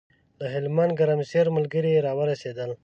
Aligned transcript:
له 0.39 0.45
هلمند 0.55 0.91
ګرمسېره 0.99 1.49
ملګري 1.57 2.03
راورسېدل. 2.05 2.71